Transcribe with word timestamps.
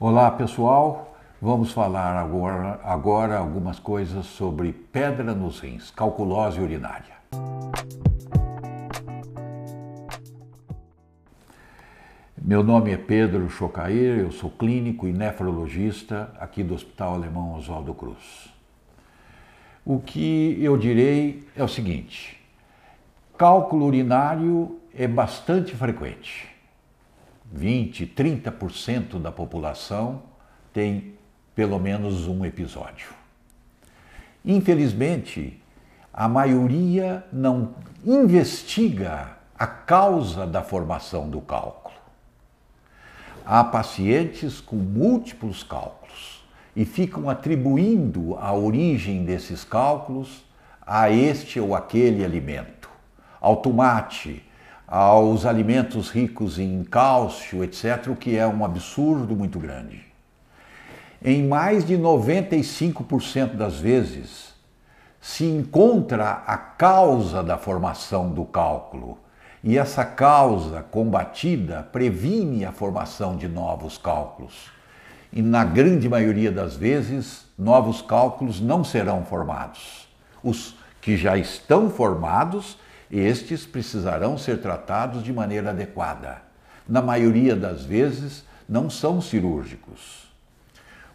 Olá 0.00 0.30
pessoal, 0.30 1.18
vamos 1.42 1.72
falar 1.72 2.14
agora, 2.14 2.78
agora 2.84 3.36
algumas 3.36 3.80
coisas 3.80 4.26
sobre 4.26 4.72
pedra 4.72 5.34
nos 5.34 5.58
rins, 5.58 5.90
calculose 5.90 6.60
urinária. 6.60 7.16
Meu 12.40 12.62
nome 12.62 12.92
é 12.92 12.96
Pedro 12.96 13.50
Chocair, 13.50 14.20
eu 14.20 14.30
sou 14.30 14.50
clínico 14.50 15.08
e 15.08 15.12
nefrologista 15.12 16.32
aqui 16.38 16.62
do 16.62 16.74
Hospital 16.74 17.14
Alemão 17.14 17.56
Oswaldo 17.56 17.92
Cruz. 17.92 18.54
O 19.84 19.98
que 19.98 20.62
eu 20.62 20.76
direi 20.76 21.44
é 21.56 21.64
o 21.64 21.68
seguinte: 21.68 22.40
cálculo 23.36 23.84
urinário 23.84 24.78
é 24.94 25.08
bastante 25.08 25.74
frequente 25.74 26.56
20, 27.58 28.06
30% 28.06 29.20
da 29.20 29.32
população 29.32 30.22
tem 30.72 31.14
pelo 31.54 31.78
menos 31.78 32.28
um 32.28 32.44
episódio. 32.44 33.08
Infelizmente, 34.44 35.60
a 36.14 36.28
maioria 36.28 37.24
não 37.32 37.74
investiga 38.04 39.36
a 39.58 39.66
causa 39.66 40.46
da 40.46 40.62
formação 40.62 41.28
do 41.28 41.40
cálculo. 41.40 41.94
Há 43.44 43.64
pacientes 43.64 44.60
com 44.60 44.76
múltiplos 44.76 45.64
cálculos 45.64 46.44
e 46.76 46.84
ficam 46.84 47.28
atribuindo 47.28 48.36
a 48.36 48.52
origem 48.52 49.24
desses 49.24 49.64
cálculos 49.64 50.44
a 50.86 51.10
este 51.10 51.58
ou 51.58 51.74
aquele 51.74 52.24
alimento, 52.24 52.88
ao 53.40 53.56
tomate, 53.56 54.47
aos 54.88 55.44
alimentos 55.44 56.08
ricos 56.08 56.58
em 56.58 56.82
cálcio, 56.82 57.62
etc., 57.62 58.08
o 58.08 58.16
que 58.16 58.36
é 58.36 58.46
um 58.46 58.64
absurdo 58.64 59.36
muito 59.36 59.58
grande. 59.58 60.02
Em 61.22 61.46
mais 61.46 61.84
de 61.84 61.94
95% 61.98 63.54
das 63.54 63.78
vezes, 63.78 64.54
se 65.20 65.44
encontra 65.44 66.42
a 66.46 66.56
causa 66.56 67.42
da 67.42 67.58
formação 67.58 68.30
do 68.30 68.46
cálculo, 68.46 69.18
e 69.62 69.76
essa 69.76 70.04
causa 70.04 70.82
combatida 70.82 71.82
previne 71.92 72.64
a 72.64 72.72
formação 72.72 73.36
de 73.36 73.48
novos 73.48 73.98
cálculos. 73.98 74.70
E 75.30 75.42
na 75.42 75.64
grande 75.64 76.08
maioria 76.08 76.50
das 76.50 76.76
vezes, 76.76 77.46
novos 77.58 78.00
cálculos 78.00 78.60
não 78.60 78.82
serão 78.82 79.24
formados. 79.24 80.08
Os 80.42 80.76
que 81.02 81.16
já 81.16 81.36
estão 81.36 81.90
formados 81.90 82.78
estes 83.10 83.64
precisarão 83.64 84.36
ser 84.36 84.60
tratados 84.60 85.22
de 85.22 85.32
maneira 85.32 85.70
adequada. 85.70 86.42
Na 86.88 87.00
maioria 87.02 87.56
das 87.56 87.84
vezes, 87.84 88.44
não 88.68 88.90
são 88.90 89.20
cirúrgicos. 89.20 90.28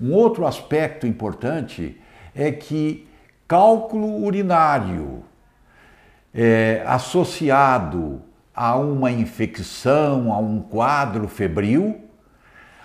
Um 0.00 0.12
outro 0.12 0.46
aspecto 0.46 1.06
importante 1.06 2.00
é 2.34 2.50
que 2.52 3.06
cálculo 3.46 4.24
urinário 4.24 5.24
é, 6.32 6.82
associado 6.86 8.22
a 8.54 8.76
uma 8.76 9.10
infecção, 9.10 10.32
a 10.32 10.38
um 10.38 10.60
quadro 10.60 11.26
febril, 11.26 12.00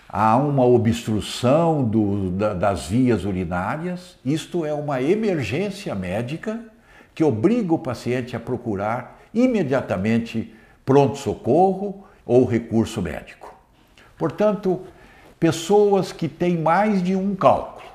a 0.09 0.36
uma 0.38 0.66
obstrução 0.66 1.84
do, 1.84 2.31
da, 2.31 2.53
das 2.53 2.88
vias 2.88 3.25
urinárias, 3.25 4.17
isto 4.23 4.66
é 4.66 4.73
uma 4.73 5.02
emergência 5.02 5.94
médica 5.94 6.59
que 7.16 7.23
obriga 7.23 7.73
o 7.73 7.80
paciente 7.80 8.35
a 8.35 8.39
procurar 8.39 9.21
imediatamente 9.33 10.53
pronto-socorro 10.85 12.05
ou 12.25 12.45
recurso 12.45 13.02
médico. 13.02 13.55
Portanto, 14.17 14.81
pessoas 15.39 16.11
que 16.11 16.27
têm 16.27 16.57
mais 16.57 17.02
de 17.02 17.16
um 17.16 17.33
cálculo, 17.33 17.88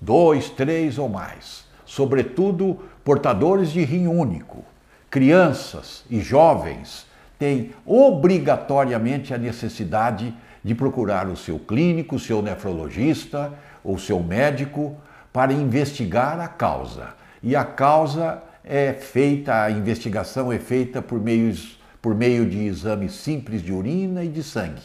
dois, 0.00 0.48
três 0.48 0.96
ou 0.96 1.08
mais, 1.08 1.64
sobretudo 1.84 2.78
portadores 3.04 3.70
de 3.70 3.84
rim 3.84 4.06
único, 4.06 4.64
crianças 5.10 6.04
e 6.08 6.20
jovens, 6.20 7.06
têm 7.38 7.72
obrigatoriamente 7.84 9.34
a 9.34 9.38
necessidade 9.38 10.32
de 10.64 10.74
procurar 10.74 11.26
o 11.26 11.36
seu 11.36 11.58
clínico, 11.58 12.16
o 12.16 12.20
seu 12.20 12.40
nefrologista 12.40 13.52
ou 13.82 13.98
seu 13.98 14.20
médico 14.20 14.96
para 15.32 15.52
investigar 15.52 16.38
a 16.38 16.46
causa. 16.46 17.14
E 17.42 17.56
a 17.56 17.64
causa 17.64 18.40
é 18.64 18.92
feita, 18.92 19.62
a 19.62 19.70
investigação 19.70 20.52
é 20.52 20.58
feita 20.58 21.02
por, 21.02 21.20
meios, 21.20 21.80
por 22.00 22.14
meio 22.14 22.48
de 22.48 22.58
exames 22.64 23.12
simples 23.12 23.62
de 23.62 23.72
urina 23.72 24.24
e 24.24 24.28
de 24.28 24.42
sangue. 24.42 24.82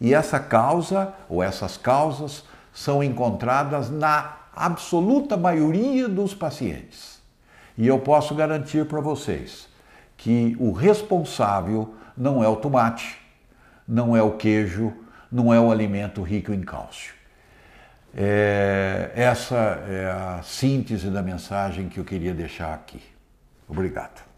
E 0.00 0.14
essa 0.14 0.40
causa, 0.40 1.14
ou 1.28 1.42
essas 1.42 1.76
causas, 1.76 2.44
são 2.72 3.02
encontradas 3.02 3.90
na 3.90 4.36
absoluta 4.54 5.36
maioria 5.36 6.08
dos 6.08 6.34
pacientes. 6.34 7.20
E 7.76 7.86
eu 7.86 7.98
posso 7.98 8.34
garantir 8.34 8.86
para 8.86 9.00
vocês 9.00 9.68
que 10.16 10.56
o 10.58 10.72
responsável 10.72 11.94
não 12.16 12.42
é 12.42 12.48
o 12.48 12.56
tomate, 12.56 13.18
não 13.86 14.16
é 14.16 14.22
o 14.22 14.32
queijo, 14.32 14.92
não 15.30 15.52
é 15.52 15.60
o 15.60 15.70
alimento 15.70 16.22
rico 16.22 16.52
em 16.52 16.60
cálcio. 16.60 17.14
É, 18.14 19.12
essa 19.14 19.56
é 19.88 20.10
a 20.10 20.42
síntese 20.42 21.08
da 21.10 21.22
mensagem 21.22 21.88
que 21.88 21.98
eu 21.98 22.04
queria 22.04 22.34
deixar 22.34 22.74
aqui. 22.74 23.00
Obrigado. 23.70 24.29